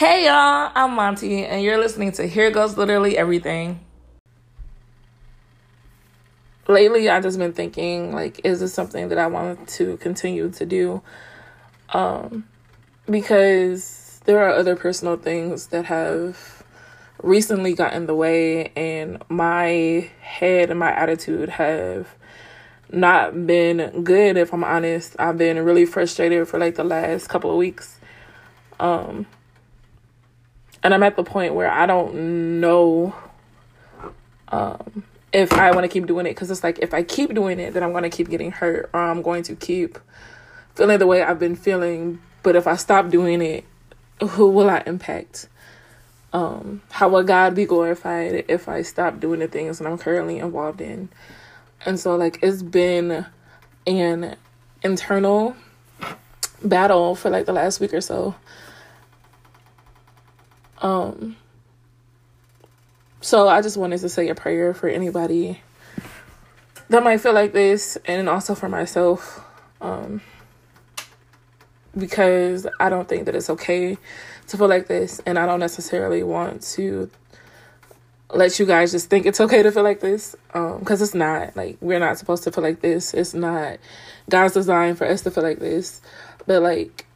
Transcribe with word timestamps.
Hey 0.00 0.24
y'all, 0.24 0.72
I'm 0.74 0.94
Monty, 0.94 1.44
and 1.44 1.62
you're 1.62 1.76
listening 1.76 2.12
to 2.12 2.26
Here 2.26 2.50
Goes 2.50 2.78
Literally 2.78 3.18
Everything. 3.18 3.80
Lately, 6.66 7.10
I've 7.10 7.22
just 7.22 7.38
been 7.38 7.52
thinking, 7.52 8.14
like, 8.14 8.40
is 8.42 8.60
this 8.60 8.72
something 8.72 9.10
that 9.10 9.18
I 9.18 9.26
want 9.26 9.68
to 9.68 9.98
continue 9.98 10.48
to 10.52 10.64
do? 10.64 11.02
Um, 11.90 12.48
because 13.10 14.22
there 14.24 14.38
are 14.38 14.54
other 14.54 14.74
personal 14.74 15.18
things 15.18 15.66
that 15.66 15.84
have 15.84 16.62
recently 17.22 17.74
got 17.74 17.92
in 17.92 18.06
the 18.06 18.14
way, 18.14 18.72
and 18.74 19.22
my 19.28 20.08
head 20.22 20.70
and 20.70 20.80
my 20.80 20.92
attitude 20.92 21.50
have 21.50 22.08
not 22.90 23.46
been 23.46 24.02
good, 24.02 24.38
if 24.38 24.54
I'm 24.54 24.64
honest. 24.64 25.14
I've 25.18 25.36
been 25.36 25.62
really 25.62 25.84
frustrated 25.84 26.48
for 26.48 26.58
like 26.58 26.76
the 26.76 26.84
last 26.84 27.28
couple 27.28 27.50
of 27.50 27.58
weeks. 27.58 27.98
Um, 28.78 29.26
and 30.82 30.94
I'm 30.94 31.02
at 31.02 31.16
the 31.16 31.24
point 31.24 31.54
where 31.54 31.70
I 31.70 31.86
don't 31.86 32.60
know 32.60 33.14
um, 34.48 35.04
if 35.32 35.52
I 35.52 35.70
want 35.72 35.84
to 35.84 35.88
keep 35.88 36.06
doing 36.06 36.26
it 36.26 36.30
because 36.30 36.50
it's 36.50 36.64
like 36.64 36.78
if 36.80 36.92
I 36.92 37.02
keep 37.02 37.34
doing 37.34 37.60
it, 37.60 37.74
then 37.74 37.82
I'm 37.82 37.92
going 37.92 38.02
to 38.02 38.10
keep 38.10 38.28
getting 38.28 38.50
hurt 38.50 38.90
or 38.92 39.00
I'm 39.00 39.22
going 39.22 39.42
to 39.44 39.54
keep 39.54 39.98
feeling 40.74 40.98
the 40.98 41.06
way 41.06 41.22
I've 41.22 41.38
been 41.38 41.56
feeling. 41.56 42.20
But 42.42 42.56
if 42.56 42.66
I 42.66 42.76
stop 42.76 43.10
doing 43.10 43.42
it, 43.42 43.64
who 44.20 44.48
will 44.48 44.68
I 44.68 44.82
impact? 44.86 45.48
Um, 46.32 46.82
how 46.90 47.08
will 47.08 47.22
God 47.22 47.54
be 47.54 47.64
glorified 47.64 48.44
if 48.48 48.68
I 48.68 48.82
stop 48.82 49.20
doing 49.20 49.40
the 49.40 49.48
things 49.48 49.78
that 49.78 49.86
I'm 49.86 49.98
currently 49.98 50.38
involved 50.38 50.80
in? 50.80 51.08
And 51.84 51.98
so, 51.98 52.16
like, 52.16 52.38
it's 52.42 52.62
been 52.62 53.26
an 53.86 54.36
internal 54.82 55.56
battle 56.62 57.14
for 57.14 57.30
like 57.30 57.46
the 57.46 57.52
last 57.52 57.80
week 57.80 57.94
or 57.94 58.00
so 58.00 58.34
um, 60.80 61.36
so 63.20 63.48
I 63.48 63.60
just 63.60 63.76
wanted 63.76 64.00
to 64.00 64.08
say 64.08 64.28
a 64.28 64.34
prayer 64.34 64.72
for 64.72 64.88
anybody 64.88 65.60
that 66.88 67.04
might 67.04 67.20
feel 67.20 67.32
like 67.32 67.52
this, 67.52 67.96
and 68.06 68.28
also 68.28 68.54
for 68.54 68.68
myself, 68.68 69.44
um, 69.80 70.20
because 71.96 72.66
I 72.80 72.88
don't 72.88 73.08
think 73.08 73.26
that 73.26 73.34
it's 73.34 73.50
okay 73.50 73.96
to 74.48 74.56
feel 74.56 74.68
like 74.68 74.88
this, 74.88 75.20
and 75.26 75.38
I 75.38 75.46
don't 75.46 75.60
necessarily 75.60 76.22
want 76.22 76.62
to 76.72 77.10
let 78.32 78.58
you 78.58 78.66
guys 78.66 78.92
just 78.92 79.10
think 79.10 79.26
it's 79.26 79.40
okay 79.40 79.62
to 79.62 79.70
feel 79.70 79.82
like 79.82 80.00
this, 80.00 80.34
um, 80.54 80.78
because 80.80 81.02
it's 81.02 81.14
not. 81.14 81.56
Like 81.56 81.76
we're 81.80 81.98
not 82.00 82.18
supposed 82.18 82.42
to 82.44 82.52
feel 82.52 82.64
like 82.64 82.80
this. 82.80 83.14
It's 83.14 83.34
not 83.34 83.78
God's 84.28 84.54
design 84.54 84.94
for 84.94 85.06
us 85.06 85.22
to 85.22 85.30
feel 85.30 85.44
like 85.44 85.58
this, 85.58 86.00
but 86.46 86.62
like 86.62 87.06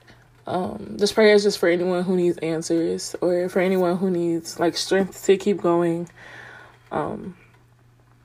um, 0.46 0.96
this 0.98 1.12
prayer 1.12 1.34
is 1.34 1.42
just 1.42 1.58
for 1.58 1.68
anyone 1.68 2.04
who 2.04 2.16
needs 2.16 2.38
answers 2.38 3.16
or 3.20 3.48
for 3.48 3.60
anyone 3.60 3.96
who 3.96 4.10
needs 4.10 4.60
like 4.60 4.76
strength 4.76 5.24
to 5.24 5.36
keep 5.36 5.62
going. 5.62 6.08
Um, 6.92 7.36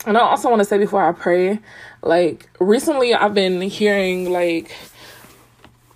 and 0.05 0.17
I 0.17 0.21
also 0.21 0.49
want 0.49 0.59
to 0.59 0.65
say 0.65 0.77
before 0.77 1.03
I 1.03 1.11
pray, 1.11 1.59
like 2.01 2.49
recently 2.59 3.13
I've 3.13 3.33
been 3.33 3.61
hearing 3.61 4.31
like 4.31 4.71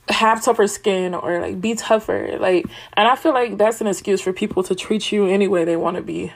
have 0.10 0.44
tougher 0.44 0.68
skin 0.68 1.14
or 1.14 1.42
like 1.42 1.60
be 1.60 1.76
tougher. 1.76 2.38
Like, 2.40 2.66
and 2.94 3.08
I 3.08 3.16
feel 3.16 3.34
like 3.34 3.58
that's 3.58 3.82
an 3.82 3.88
excuse 3.88 4.22
for 4.22 4.34
people 4.34 4.64
to 4.64 4.76
treat 4.76 5.12
you 5.12 5.26
any 5.26 5.48
way 5.48 5.66
they 5.66 5.78
want 5.78 5.98
to 5.98 6.04
be 6.04 6.34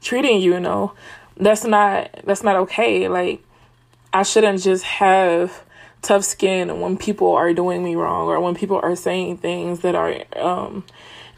treating 0.00 0.40
you, 0.40 0.54
you 0.54 0.60
know. 0.60 0.92
That's 1.36 1.64
not 1.64 2.10
that's 2.24 2.42
not 2.42 2.56
okay. 2.56 3.08
Like 3.08 3.42
I 4.12 4.22
shouldn't 4.22 4.60
just 4.60 4.84
have 4.84 5.64
tough 6.02 6.24
skin 6.24 6.80
when 6.80 6.96
people 6.96 7.32
are 7.32 7.54
doing 7.54 7.82
me 7.82 7.94
wrong 7.94 8.26
or 8.26 8.40
when 8.40 8.54
people 8.54 8.80
are 8.82 8.96
saying 8.96 9.38
things 9.38 9.80
that 9.80 9.94
are 9.94 10.14
um, 10.36 10.84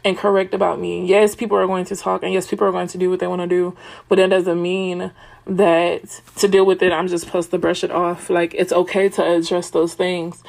incorrect 0.03 0.53
about 0.53 0.79
me. 0.79 1.05
Yes, 1.05 1.35
people 1.35 1.57
are 1.57 1.67
going 1.67 1.85
to 1.85 1.95
talk 1.95 2.23
and 2.23 2.33
yes, 2.33 2.47
people 2.47 2.67
are 2.67 2.71
going 2.71 2.87
to 2.87 2.97
do 2.97 3.09
what 3.09 3.19
they 3.19 3.27
want 3.27 3.41
to 3.41 3.47
do, 3.47 3.75
but 4.09 4.17
that 4.17 4.29
doesn't 4.29 4.61
mean 4.61 5.11
that 5.47 6.21
to 6.37 6.47
deal 6.47 6.65
with 6.65 6.81
it, 6.81 6.91
I'm 6.91 7.07
just 7.07 7.25
supposed 7.25 7.51
to 7.51 7.57
brush 7.57 7.83
it 7.83 7.91
off. 7.91 8.29
Like, 8.29 8.53
it's 8.55 8.73
okay 8.73 9.09
to 9.09 9.23
address 9.23 9.69
those 9.69 9.93
things. 9.93 10.43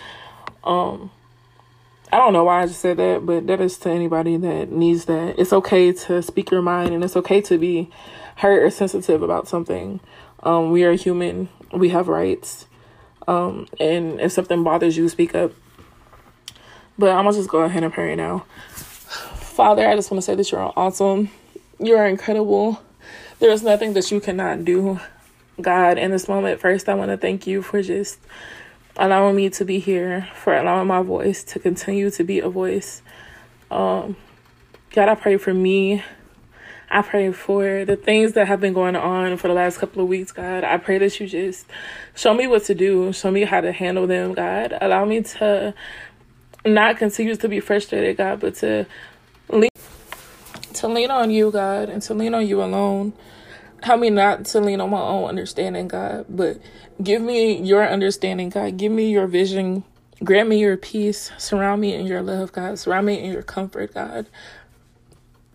Um, 0.64 1.10
I 2.12 2.16
don't 2.18 2.32
know 2.32 2.44
why 2.44 2.62
I 2.62 2.66
just 2.66 2.80
said 2.80 2.96
that, 2.98 3.26
but 3.26 3.46
that 3.46 3.60
is 3.60 3.78
to 3.78 3.90
anybody 3.90 4.36
that 4.36 4.70
needs 4.70 5.06
that. 5.06 5.38
It's 5.38 5.52
okay 5.52 5.92
to 5.92 6.22
speak 6.22 6.50
your 6.50 6.62
mind 6.62 6.94
and 6.94 7.04
it's 7.04 7.16
okay 7.16 7.40
to 7.42 7.58
be 7.58 7.90
hurt 8.36 8.62
or 8.62 8.70
sensitive 8.70 9.22
about 9.22 9.48
something. 9.48 10.00
Um, 10.42 10.70
we 10.70 10.84
are 10.84 10.92
human, 10.92 11.48
we 11.72 11.88
have 11.90 12.08
rights. 12.08 12.66
Um, 13.26 13.68
and 13.80 14.20
if 14.20 14.32
something 14.32 14.62
bothers 14.62 14.96
you, 14.96 15.08
speak 15.08 15.34
up. 15.34 15.52
But 16.98 17.10
I'm 17.10 17.24
gonna 17.24 17.36
just 17.36 17.48
go 17.48 17.62
ahead 17.62 17.82
and 17.82 17.92
pray 17.92 18.14
now. 18.14 18.46
Father, 18.70 19.86
I 19.86 19.96
just 19.96 20.10
want 20.10 20.18
to 20.18 20.22
say 20.22 20.34
that 20.34 20.50
you're 20.50 20.72
awesome. 20.76 21.30
You 21.78 21.96
are 21.96 22.06
incredible. 22.06 22.80
There 23.38 23.50
is 23.50 23.62
nothing 23.62 23.92
that 23.94 24.10
you 24.10 24.20
cannot 24.20 24.64
do. 24.64 25.00
God, 25.60 25.98
in 25.98 26.10
this 26.10 26.28
moment, 26.28 26.60
first, 26.60 26.88
I 26.88 26.94
want 26.94 27.10
to 27.10 27.16
thank 27.16 27.46
you 27.46 27.62
for 27.62 27.82
just 27.82 28.18
allowing 28.96 29.36
me 29.36 29.50
to 29.50 29.64
be 29.64 29.78
here, 29.78 30.28
for 30.34 30.54
allowing 30.56 30.86
my 30.86 31.02
voice 31.02 31.44
to 31.44 31.58
continue 31.58 32.10
to 32.10 32.24
be 32.24 32.40
a 32.40 32.48
voice. 32.48 33.02
Um, 33.70 34.16
God, 34.90 35.08
I 35.08 35.14
pray 35.14 35.36
for 35.36 35.52
me 35.52 36.02
I 36.88 37.02
pray 37.02 37.32
for 37.32 37.84
the 37.84 37.96
things 37.96 38.34
that 38.34 38.46
have 38.46 38.60
been 38.60 38.72
going 38.72 38.94
on 38.94 39.36
for 39.38 39.48
the 39.48 39.54
last 39.54 39.78
couple 39.78 40.02
of 40.02 40.08
weeks, 40.08 40.30
God. 40.30 40.62
I 40.62 40.76
pray 40.76 40.98
that 40.98 41.18
you 41.18 41.26
just 41.26 41.66
show 42.14 42.32
me 42.32 42.46
what 42.46 42.64
to 42.66 42.74
do, 42.74 43.12
show 43.12 43.30
me 43.30 43.42
how 43.42 43.60
to 43.60 43.72
handle 43.72 44.06
them, 44.06 44.34
God. 44.34 44.76
Allow 44.80 45.04
me 45.04 45.22
to 45.22 45.74
not 46.64 46.96
continue 46.96 47.34
to 47.34 47.48
be 47.48 47.58
frustrated, 47.58 48.16
God, 48.16 48.40
but 48.40 48.54
to 48.56 48.86
lean, 49.48 49.70
to 50.74 50.88
lean 50.88 51.10
on 51.10 51.30
you, 51.30 51.50
God, 51.50 51.88
and 51.88 52.00
to 52.02 52.14
lean 52.14 52.34
on 52.34 52.46
you 52.46 52.62
alone. 52.62 53.12
Help 53.82 54.00
me 54.00 54.10
not 54.10 54.44
to 54.46 54.60
lean 54.60 54.80
on 54.80 54.90
my 54.90 55.00
own 55.00 55.28
understanding, 55.28 55.88
God, 55.88 56.26
but 56.28 56.58
give 57.02 57.20
me 57.20 57.60
your 57.62 57.86
understanding, 57.86 58.48
God. 58.48 58.76
Give 58.76 58.92
me 58.92 59.10
your 59.10 59.26
vision. 59.26 59.82
Grant 60.24 60.48
me 60.48 60.60
your 60.60 60.76
peace. 60.76 61.30
Surround 61.36 61.80
me 61.80 61.94
in 61.94 62.06
your 62.06 62.22
love, 62.22 62.52
God. 62.52 62.78
Surround 62.78 63.06
me 63.06 63.20
in 63.20 63.32
your 63.32 63.42
comfort, 63.42 63.92
God 63.92 64.26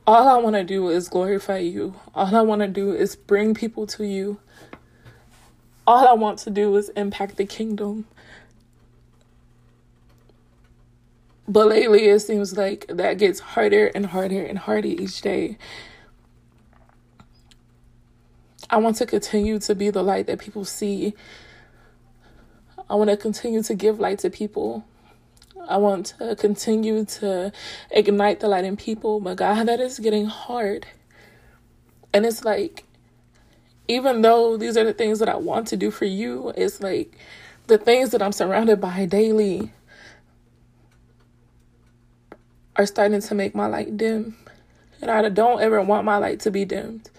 all 0.07 0.27
I 0.27 0.37
want 0.37 0.55
to 0.55 0.63
do 0.63 0.89
is 0.89 1.09
glorify 1.09 1.59
you. 1.59 1.95
All 2.15 2.35
I 2.35 2.41
want 2.41 2.61
to 2.61 2.67
do 2.67 2.93
is 2.93 3.15
bring 3.15 3.53
people 3.53 3.85
to 3.87 4.05
you. 4.05 4.39
All 5.85 6.07
I 6.07 6.13
want 6.13 6.39
to 6.39 6.49
do 6.49 6.75
is 6.75 6.89
impact 6.89 7.37
the 7.37 7.45
kingdom. 7.45 8.05
But 11.47 11.67
lately, 11.67 12.05
it 12.05 12.19
seems 12.19 12.55
like 12.55 12.85
that 12.87 13.17
gets 13.17 13.39
harder 13.39 13.87
and 13.87 14.05
harder 14.05 14.43
and 14.43 14.57
harder 14.57 14.87
each 14.87 15.21
day. 15.21 15.57
I 18.69 18.77
want 18.77 18.95
to 18.97 19.05
continue 19.05 19.59
to 19.59 19.75
be 19.75 19.89
the 19.89 20.01
light 20.01 20.27
that 20.27 20.39
people 20.39 20.63
see. 20.63 21.13
I 22.89 22.95
want 22.95 23.09
to 23.09 23.17
continue 23.17 23.61
to 23.63 23.75
give 23.75 23.99
light 23.99 24.19
to 24.19 24.29
people. 24.29 24.85
I 25.71 25.77
want 25.77 26.13
to 26.19 26.35
continue 26.35 27.05
to 27.05 27.51
ignite 27.89 28.41
the 28.41 28.47
light 28.47 28.65
in 28.65 28.77
people, 28.77 29.19
but 29.19 29.37
God, 29.37 29.67
that 29.67 29.79
is 29.79 29.99
getting 29.99 30.25
hard. 30.25 30.85
And 32.13 32.25
it's 32.25 32.43
like, 32.43 32.83
even 33.87 34.21
though 34.21 34.57
these 34.57 34.77
are 34.77 34.83
the 34.83 34.93
things 34.93 35.19
that 35.19 35.29
I 35.29 35.35
want 35.35 35.67
to 35.67 35.77
do 35.77 35.91
for 35.91 36.05
you, 36.05 36.53
it's 36.55 36.81
like 36.81 37.17
the 37.67 37.77
things 37.77 38.11
that 38.11 38.21
I'm 38.21 38.31
surrounded 38.31 38.81
by 38.81 39.05
daily 39.05 39.71
are 42.75 42.85
starting 42.85 43.21
to 43.21 43.35
make 43.35 43.55
my 43.55 43.67
light 43.67 43.97
dim. 43.97 44.37
And 45.01 45.09
I 45.09 45.27
don't 45.29 45.61
ever 45.61 45.81
want 45.81 46.05
my 46.05 46.17
light 46.17 46.41
to 46.41 46.51
be 46.51 46.65
dimmed. 46.65 47.09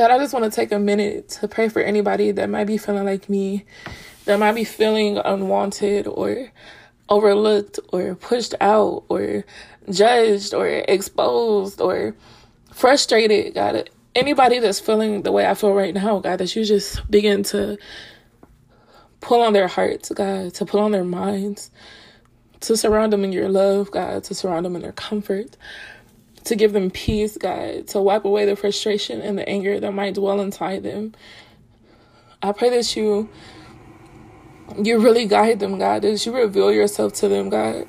God, 0.00 0.10
I 0.10 0.16
just 0.16 0.32
want 0.32 0.46
to 0.46 0.50
take 0.50 0.72
a 0.72 0.78
minute 0.78 1.28
to 1.40 1.46
pray 1.46 1.68
for 1.68 1.82
anybody 1.82 2.30
that 2.30 2.48
might 2.48 2.64
be 2.64 2.78
feeling 2.78 3.04
like 3.04 3.28
me, 3.28 3.66
that 4.24 4.38
might 4.38 4.54
be 4.54 4.64
feeling 4.64 5.18
unwanted 5.18 6.06
or 6.06 6.50
overlooked 7.10 7.78
or 7.92 8.14
pushed 8.14 8.54
out 8.62 9.04
or 9.10 9.44
judged 9.90 10.54
or 10.54 10.66
exposed 10.66 11.82
or 11.82 12.16
frustrated. 12.72 13.52
God, 13.52 13.90
anybody 14.14 14.58
that's 14.58 14.80
feeling 14.80 15.20
the 15.20 15.32
way 15.32 15.44
I 15.44 15.52
feel 15.52 15.74
right 15.74 15.92
now, 15.92 16.18
God, 16.20 16.38
that 16.38 16.56
you 16.56 16.64
just 16.64 17.10
begin 17.10 17.42
to 17.42 17.76
pull 19.20 19.42
on 19.42 19.52
their 19.52 19.68
hearts, 19.68 20.08
God, 20.08 20.54
to 20.54 20.64
pull 20.64 20.80
on 20.80 20.92
their 20.92 21.04
minds, 21.04 21.70
to 22.60 22.74
surround 22.74 23.12
them 23.12 23.22
in 23.22 23.32
your 23.32 23.50
love, 23.50 23.90
God, 23.90 24.24
to 24.24 24.34
surround 24.34 24.64
them 24.64 24.76
in 24.76 24.80
their 24.80 24.92
comfort 24.92 25.58
to 26.44 26.56
give 26.56 26.72
them 26.72 26.90
peace, 26.90 27.36
God, 27.36 27.86
to 27.88 28.00
wipe 28.00 28.24
away 28.24 28.46
the 28.46 28.56
frustration 28.56 29.20
and 29.20 29.38
the 29.38 29.48
anger 29.48 29.78
that 29.80 29.92
might 29.92 30.14
dwell 30.14 30.40
inside 30.40 30.82
them. 30.82 31.14
I 32.42 32.52
pray 32.52 32.70
that 32.70 32.96
you 32.96 33.28
you 34.82 34.98
really 34.98 35.26
guide 35.26 35.58
them, 35.60 35.78
God, 35.78 36.02
that 36.02 36.24
you 36.24 36.32
reveal 36.32 36.72
yourself 36.72 37.12
to 37.14 37.28
them, 37.28 37.48
God. 37.48 37.86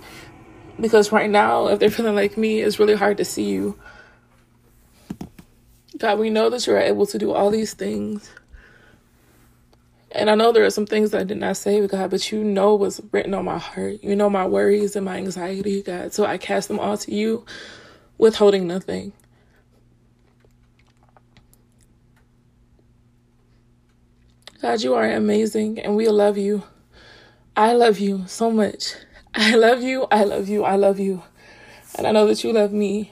Because 0.80 1.12
right 1.12 1.30
now, 1.30 1.68
if 1.68 1.80
they're 1.80 1.92
feeling 1.92 2.16
like 2.16 2.38
me, 2.38 2.60
it's 2.60 2.80
really 2.80 2.96
hard 2.96 3.18
to 3.18 3.26
see 3.26 3.50
you. 3.50 3.78
God, 5.98 6.18
we 6.18 6.32
know 6.32 6.50
that 6.50 6.66
you 6.66 6.74
are 6.74 6.80
able 6.80 7.06
to 7.06 7.20
do 7.20 7.32
all 7.32 7.52
these 7.52 7.76
things. 7.76 8.32
And 10.14 10.30
I 10.30 10.36
know 10.36 10.52
there 10.52 10.66
are 10.66 10.72
some 10.72 10.88
things 10.88 11.14
I 11.14 11.24
did 11.24 11.38
not 11.38 11.56
say, 11.58 11.86
God, 11.88 12.10
but 12.10 12.32
you 12.32 12.44
know 12.44 12.76
what's 12.76 13.00
written 13.12 13.34
on 13.34 13.46
my 13.46 13.60
heart. 13.60 14.04
You 14.04 14.16
know 14.16 14.30
my 14.30 14.46
worries 14.46 14.96
and 14.96 15.06
my 15.06 15.18
anxiety, 15.18 15.82
God. 15.82 16.14
So 16.14 16.26
I 16.26 16.38
cast 16.38 16.68
them 16.68 16.80
all 16.80 16.98
to 16.98 17.14
you, 17.14 17.46
withholding 18.22 18.68
nothing. 18.68 19.12
God, 24.62 24.82
you 24.84 24.94
are 24.94 25.10
amazing 25.10 25.80
and 25.80 25.96
we 25.96 26.08
love 26.08 26.38
you. 26.38 26.62
I 27.58 27.74
love 27.74 27.98
you 27.98 28.26
so 28.28 28.52
much. 28.52 28.94
I 29.34 29.56
love 29.56 29.82
you. 29.82 30.06
I 30.12 30.24
love 30.24 30.48
you. 30.48 30.64
I 30.64 30.76
love 30.76 31.00
you. 31.00 31.24
And 31.96 32.06
I 32.06 32.12
know 32.12 32.28
that 32.28 32.44
you 32.44 32.54
love 32.54 32.72
me. 32.72 33.12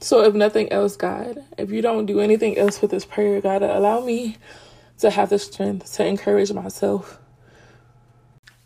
So, 0.00 0.22
if 0.24 0.34
nothing 0.34 0.72
else, 0.72 0.96
God, 0.96 1.44
if 1.58 1.70
you 1.70 1.82
don't 1.82 2.06
do 2.06 2.20
anything 2.20 2.56
else 2.56 2.80
with 2.80 2.90
this 2.90 3.04
prayer, 3.04 3.40
God, 3.42 3.62
allow 3.62 4.00
me 4.00 4.38
to 4.98 5.10
have 5.10 5.30
the 5.30 5.38
strength 5.38 5.92
to 5.94 6.06
encourage 6.06 6.52
myself. 6.52 7.18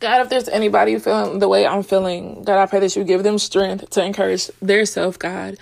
God, 0.00 0.20
if 0.20 0.28
there's 0.28 0.48
anybody 0.48 0.96
feeling 0.98 1.40
the 1.40 1.48
way 1.48 1.66
I'm 1.66 1.82
feeling, 1.82 2.44
God, 2.44 2.60
I 2.60 2.66
pray 2.66 2.78
that 2.80 2.94
you 2.94 3.02
give 3.02 3.24
them 3.24 3.38
strength 3.38 3.90
to 3.90 4.04
encourage 4.04 4.48
their 4.62 4.86
self, 4.86 5.18
God. 5.18 5.56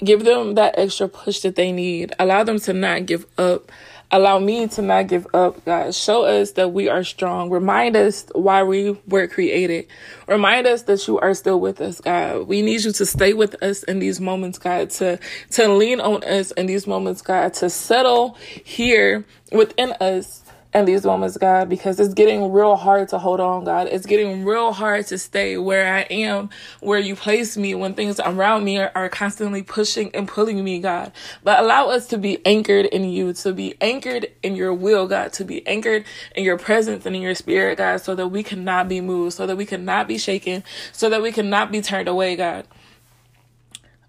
Give 0.00 0.24
them 0.24 0.54
that 0.54 0.76
extra 0.76 1.08
push 1.08 1.40
that 1.40 1.54
they 1.54 1.70
need. 1.70 2.12
Allow 2.18 2.42
them 2.42 2.58
to 2.60 2.72
not 2.72 3.06
give 3.06 3.26
up. 3.38 3.70
Allow 4.10 4.40
me 4.40 4.66
to 4.68 4.82
not 4.82 5.06
give 5.06 5.26
up, 5.32 5.64
God. 5.64 5.94
Show 5.94 6.24
us 6.24 6.52
that 6.52 6.72
we 6.72 6.88
are 6.88 7.04
strong. 7.04 7.48
Remind 7.48 7.96
us 7.96 8.26
why 8.34 8.64
we 8.64 8.98
were 9.06 9.28
created. 9.28 9.86
Remind 10.26 10.66
us 10.66 10.82
that 10.82 11.06
you 11.06 11.20
are 11.20 11.32
still 11.32 11.60
with 11.60 11.80
us, 11.80 12.00
God. 12.00 12.48
We 12.48 12.60
need 12.60 12.82
you 12.84 12.92
to 12.92 13.06
stay 13.06 13.34
with 13.34 13.60
us 13.62 13.84
in 13.84 14.00
these 14.00 14.20
moments, 14.20 14.58
God, 14.58 14.90
to, 14.90 15.18
to 15.52 15.68
lean 15.68 16.00
on 16.00 16.24
us 16.24 16.50
in 16.52 16.66
these 16.66 16.88
moments, 16.88 17.22
God, 17.22 17.54
to 17.54 17.70
settle 17.70 18.36
here 18.64 19.24
within 19.52 19.92
us 20.00 20.43
in 20.74 20.84
these 20.86 21.04
moments, 21.04 21.36
God, 21.36 21.68
because 21.68 22.00
it's 22.00 22.14
getting 22.14 22.52
real 22.52 22.76
hard 22.76 23.08
to 23.10 23.18
hold 23.18 23.40
on, 23.40 23.64
God. 23.64 23.88
It's 23.90 24.06
getting 24.06 24.44
real 24.44 24.72
hard 24.72 25.06
to 25.08 25.18
stay 25.18 25.56
where 25.56 25.94
I 25.94 26.00
am, 26.10 26.50
where 26.80 26.98
you 26.98 27.16
place 27.16 27.56
me 27.56 27.74
when 27.74 27.94
things 27.94 28.20
around 28.20 28.64
me 28.64 28.78
are, 28.78 28.92
are, 28.94 29.08
constantly 29.08 29.62
pushing 29.62 30.10
and 30.14 30.28
pulling 30.28 30.64
me, 30.64 30.80
God. 30.80 31.12
But 31.44 31.60
allow 31.60 31.88
us 31.88 32.08
to 32.08 32.18
be 32.18 32.44
anchored 32.44 32.86
in 32.86 33.04
you, 33.04 33.32
to 33.34 33.52
be 33.52 33.74
anchored 33.80 34.26
in 34.42 34.56
your 34.56 34.74
will, 34.74 35.06
God, 35.06 35.32
to 35.34 35.44
be 35.44 35.66
anchored 35.66 36.04
in 36.34 36.44
your 36.44 36.58
presence 36.58 37.06
and 37.06 37.14
in 37.14 37.22
your 37.22 37.36
spirit, 37.36 37.78
God, 37.78 37.98
so 38.00 38.14
that 38.16 38.28
we 38.28 38.42
cannot 38.42 38.88
be 38.88 39.00
moved, 39.00 39.34
so 39.34 39.46
that 39.46 39.56
we 39.56 39.66
cannot 39.66 40.08
be 40.08 40.18
shaken, 40.18 40.64
so 40.92 41.08
that 41.10 41.22
we 41.22 41.32
cannot 41.32 41.72
be 41.72 41.80
turned 41.80 42.08
away, 42.08 42.36
God. 42.36 42.66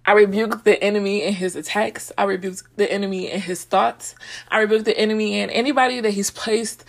I 0.05 0.13
rebuke 0.13 0.63
the 0.63 0.81
enemy 0.83 1.23
and 1.23 1.35
his 1.35 1.55
attacks. 1.55 2.11
I 2.17 2.23
rebuke 2.25 2.57
the 2.75 2.91
enemy 2.91 3.31
and 3.31 3.41
his 3.41 3.63
thoughts. 3.63 4.15
I 4.49 4.59
rebuke 4.59 4.85
the 4.85 4.97
enemy 4.97 5.39
and 5.39 5.49
anybody 5.51 5.99
that 6.01 6.11
he's 6.11 6.29
placed 6.29 6.85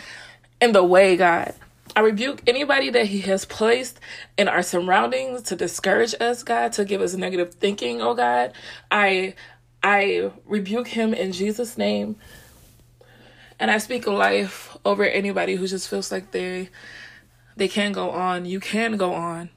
in 0.60 0.72
the 0.72 0.84
way, 0.84 1.16
God. 1.16 1.54
I 1.94 2.00
rebuke 2.00 2.42
anybody 2.46 2.90
that 2.90 3.06
he 3.06 3.20
has 3.22 3.46
placed 3.46 4.00
in 4.36 4.48
our 4.48 4.62
surroundings 4.62 5.42
to 5.44 5.56
discourage 5.56 6.14
us, 6.20 6.42
God, 6.42 6.72
to 6.74 6.84
give 6.84 7.00
us 7.00 7.14
negative 7.14 7.54
thinking, 7.54 8.02
oh 8.02 8.14
God. 8.14 8.52
I 8.90 9.34
I 9.82 10.30
rebuke 10.44 10.88
him 10.88 11.14
in 11.14 11.32
Jesus' 11.32 11.78
name. 11.78 12.16
And 13.58 13.70
I 13.70 13.78
speak 13.78 14.06
life 14.06 14.76
over 14.84 15.04
anybody 15.04 15.54
who 15.54 15.66
just 15.66 15.88
feels 15.88 16.12
like 16.12 16.32
they 16.32 16.68
they 17.56 17.68
can't 17.68 17.94
go 17.94 18.10
on. 18.10 18.44
You 18.44 18.60
can 18.60 18.98
go 18.98 19.14
on. 19.14 19.48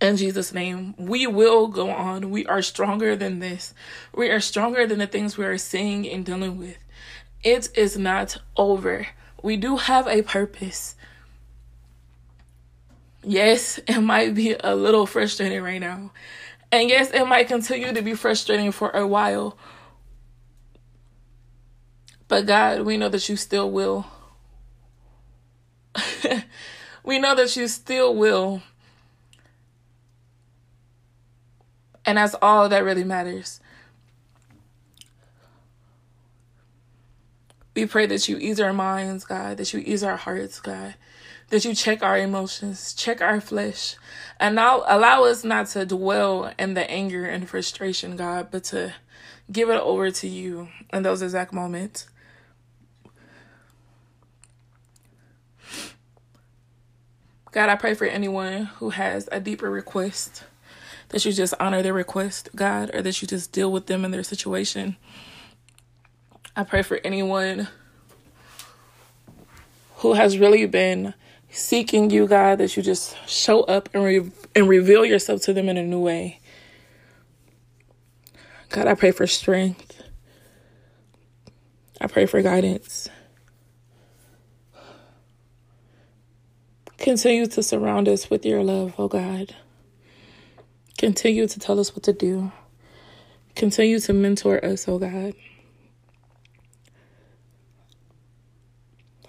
In 0.00 0.16
Jesus' 0.16 0.54
name, 0.54 0.94
we 0.96 1.26
will 1.26 1.68
go 1.68 1.90
on. 1.90 2.30
We 2.30 2.46
are 2.46 2.62
stronger 2.62 3.16
than 3.16 3.38
this. 3.38 3.74
We 4.14 4.30
are 4.30 4.40
stronger 4.40 4.86
than 4.86 4.98
the 4.98 5.06
things 5.06 5.36
we 5.36 5.44
are 5.44 5.58
seeing 5.58 6.08
and 6.08 6.24
dealing 6.24 6.56
with. 6.56 6.78
It 7.42 7.68
is 7.76 7.98
not 7.98 8.38
over. 8.56 9.08
We 9.42 9.56
do 9.58 9.76
have 9.76 10.06
a 10.06 10.22
purpose. 10.22 10.96
Yes, 13.22 13.78
it 13.86 14.00
might 14.00 14.34
be 14.34 14.56
a 14.58 14.74
little 14.74 15.04
frustrating 15.04 15.62
right 15.62 15.80
now. 15.80 16.12
And 16.72 16.88
yes, 16.88 17.10
it 17.10 17.26
might 17.26 17.48
continue 17.48 17.92
to 17.92 18.00
be 18.00 18.14
frustrating 18.14 18.72
for 18.72 18.90
a 18.90 19.06
while. 19.06 19.58
But 22.26 22.46
God, 22.46 22.82
we 22.82 22.96
know 22.96 23.10
that 23.10 23.28
you 23.28 23.36
still 23.36 23.70
will. 23.70 24.06
we 27.04 27.18
know 27.18 27.34
that 27.34 27.54
you 27.56 27.68
still 27.68 28.14
will 28.14 28.62
And 32.10 32.18
that's 32.18 32.34
all 32.42 32.68
that 32.68 32.82
really 32.82 33.04
matters. 33.04 33.60
We 37.76 37.86
pray 37.86 38.06
that 38.06 38.28
you 38.28 38.36
ease 38.36 38.58
our 38.58 38.72
minds, 38.72 39.24
God, 39.24 39.58
that 39.58 39.72
you 39.72 39.78
ease 39.86 40.02
our 40.02 40.16
hearts, 40.16 40.58
God, 40.58 40.96
that 41.50 41.64
you 41.64 41.72
check 41.72 42.02
our 42.02 42.18
emotions, 42.18 42.94
check 42.94 43.22
our 43.22 43.40
flesh, 43.40 43.94
and 44.40 44.56
now 44.56 44.82
allow 44.88 45.22
us 45.22 45.44
not 45.44 45.68
to 45.68 45.86
dwell 45.86 46.52
in 46.58 46.74
the 46.74 46.90
anger 46.90 47.26
and 47.26 47.48
frustration, 47.48 48.16
God, 48.16 48.48
but 48.50 48.64
to 48.64 48.92
give 49.52 49.70
it 49.70 49.80
over 49.80 50.10
to 50.10 50.26
you 50.26 50.66
in 50.92 51.04
those 51.04 51.22
exact 51.22 51.52
moments. 51.52 52.08
God, 57.52 57.68
I 57.68 57.76
pray 57.76 57.94
for 57.94 58.04
anyone 58.04 58.64
who 58.64 58.90
has 58.90 59.28
a 59.30 59.38
deeper 59.38 59.70
request 59.70 60.42
that 61.10 61.24
you 61.24 61.32
just 61.32 61.54
honor 61.60 61.82
their 61.82 61.92
request, 61.92 62.48
God, 62.54 62.90
or 62.94 63.02
that 63.02 63.20
you 63.20 63.28
just 63.28 63.52
deal 63.52 63.70
with 63.70 63.86
them 63.86 64.04
in 64.04 64.10
their 64.10 64.22
situation. 64.22 64.96
I 66.56 66.64
pray 66.64 66.82
for 66.82 67.00
anyone 67.04 67.68
who 69.96 70.14
has 70.14 70.38
really 70.38 70.66
been 70.66 71.14
seeking 71.50 72.10
you, 72.10 72.26
God, 72.26 72.58
that 72.58 72.76
you 72.76 72.82
just 72.82 73.16
show 73.28 73.62
up 73.62 73.88
and 73.92 74.04
re- 74.04 74.30
and 74.54 74.68
reveal 74.68 75.04
yourself 75.04 75.42
to 75.42 75.52
them 75.52 75.68
in 75.68 75.76
a 75.76 75.82
new 75.82 76.00
way. 76.00 76.40
God, 78.70 78.86
I 78.86 78.94
pray 78.94 79.10
for 79.10 79.26
strength. 79.26 80.02
I 82.00 82.06
pray 82.06 82.26
for 82.26 82.40
guidance. 82.40 83.08
Continue 86.98 87.46
to 87.46 87.62
surround 87.62 88.08
us 88.08 88.30
with 88.30 88.44
your 88.44 88.62
love, 88.62 88.94
oh 88.98 89.08
God. 89.08 89.54
Continue 91.00 91.46
to 91.46 91.58
tell 91.58 91.80
us 91.80 91.96
what 91.96 92.02
to 92.02 92.12
do. 92.12 92.52
Continue 93.56 93.98
to 94.00 94.12
mentor 94.12 94.62
us, 94.62 94.86
oh 94.86 94.98
God. 94.98 95.32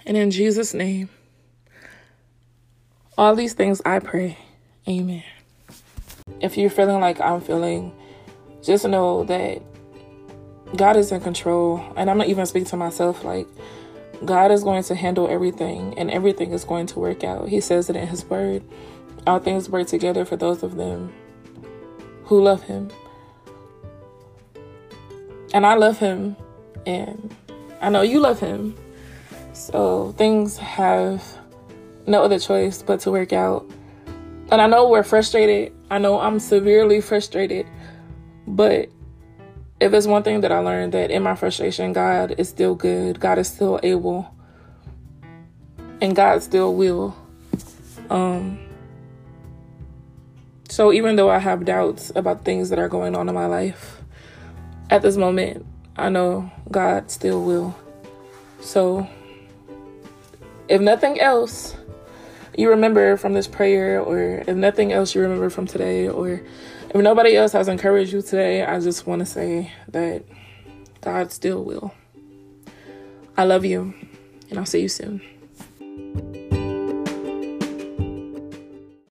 And 0.05 0.17
in 0.17 0.31
Jesus' 0.31 0.73
name, 0.73 1.07
all 3.17 3.37
these 3.37 3.53
things 3.53 3.81
I 3.85 3.99
pray. 3.99 4.37
Amen. 4.85 5.23
If 6.41 6.57
you're 6.57 6.69
feeling 6.69 6.99
like 6.99 7.21
I'm 7.21 7.39
feeling, 7.39 7.93
just 8.61 8.85
know 8.85 9.23
that 9.23 9.61
God 10.75 10.97
is 10.97 11.13
in 11.13 11.21
control. 11.21 11.81
And 11.95 12.09
I'm 12.09 12.17
not 12.17 12.27
even 12.27 12.45
speaking 12.45 12.67
to 12.67 12.75
myself. 12.75 13.23
Like, 13.23 13.47
God 14.25 14.51
is 14.51 14.65
going 14.65 14.83
to 14.83 14.93
handle 14.95 15.29
everything, 15.29 15.97
and 15.97 16.11
everything 16.11 16.51
is 16.51 16.65
going 16.65 16.87
to 16.87 16.99
work 16.99 17.23
out. 17.23 17.47
He 17.47 17.61
says 17.61 17.89
it 17.89 17.95
in 17.95 18.09
His 18.09 18.25
Word. 18.25 18.61
All 19.25 19.39
things 19.39 19.69
work 19.69 19.87
together 19.87 20.25
for 20.25 20.35
those 20.35 20.63
of 20.63 20.75
them 20.75 21.13
who 22.31 22.41
love 22.41 22.63
him. 22.63 22.89
And 25.53 25.65
I 25.65 25.73
love 25.73 25.99
him, 25.99 26.37
and 26.85 27.35
I 27.81 27.89
know 27.89 28.03
you 28.03 28.21
love 28.21 28.39
him. 28.39 28.73
So 29.51 30.13
things 30.13 30.55
have 30.55 31.21
no 32.07 32.23
other 32.23 32.39
choice 32.39 32.81
but 32.83 33.01
to 33.01 33.11
work 33.11 33.33
out. 33.33 33.69
And 34.49 34.61
I 34.61 34.67
know 34.67 34.87
we're 34.87 35.03
frustrated. 35.03 35.73
I 35.89 35.97
know 35.97 36.21
I'm 36.21 36.39
severely 36.39 37.01
frustrated. 37.01 37.67
But 38.47 38.87
if 39.81 39.93
it's 39.93 40.07
one 40.07 40.23
thing 40.23 40.39
that 40.39 40.53
I 40.53 40.59
learned 40.59 40.93
that 40.93 41.11
in 41.11 41.23
my 41.23 41.35
frustration, 41.35 41.91
God 41.91 42.35
is 42.37 42.47
still 42.47 42.75
good. 42.75 43.19
God 43.19 43.39
is 43.39 43.49
still 43.49 43.77
able. 43.83 44.33
And 45.99 46.15
God 46.15 46.41
still 46.41 46.75
will. 46.75 47.13
Um 48.09 48.70
so 50.71 50.93
even 50.93 51.17
though 51.17 51.29
I 51.29 51.39
have 51.39 51.65
doubts 51.65 52.13
about 52.15 52.45
things 52.45 52.69
that 52.69 52.79
are 52.79 52.87
going 52.87 53.13
on 53.13 53.27
in 53.27 53.35
my 53.35 53.45
life, 53.45 54.01
at 54.89 55.01
this 55.01 55.17
moment, 55.17 55.65
I 55.97 56.07
know 56.07 56.49
God 56.71 57.11
still 57.11 57.43
will. 57.43 57.75
So 58.61 59.05
if 60.69 60.79
nothing 60.79 61.19
else, 61.19 61.75
you 62.57 62.69
remember 62.69 63.17
from 63.17 63.33
this 63.33 63.49
prayer, 63.49 63.99
or 63.99 64.45
if 64.47 64.55
nothing 64.55 64.93
else 64.93 65.13
you 65.13 65.19
remember 65.19 65.49
from 65.49 65.67
today, 65.67 66.07
or 66.07 66.41
if 66.89 66.95
nobody 66.95 67.35
else 67.35 67.51
has 67.51 67.67
encouraged 67.67 68.13
you 68.13 68.21
today, 68.21 68.63
I 68.63 68.79
just 68.79 69.05
want 69.05 69.19
to 69.19 69.25
say 69.25 69.73
that 69.89 70.23
God 71.01 71.33
still 71.33 71.65
will. 71.65 71.93
I 73.35 73.43
love 73.43 73.65
you, 73.65 73.93
and 74.49 74.57
I'll 74.57 74.65
see 74.65 74.83
you 74.83 74.87
soon. 74.87 75.21